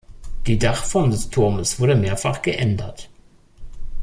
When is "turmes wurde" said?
1.29-1.93